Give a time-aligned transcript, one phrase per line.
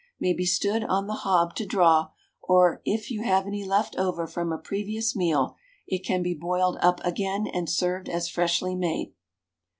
[0.19, 2.09] May be stood on the hob to draw;
[2.41, 5.53] or it you have any left over from a previous meal
[5.85, 9.13] it can be boiled up again and served as freshly made.